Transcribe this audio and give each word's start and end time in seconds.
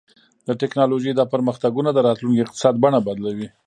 د 0.47 0.49
ټیکنالوژۍ 0.61 1.11
دا 1.15 1.25
پرمختګونه 1.33 1.89
د 1.93 1.99
راتلونکي 2.07 2.41
اقتصاد 2.43 2.75
بڼه 2.83 2.99
بدلوي. 3.07 3.47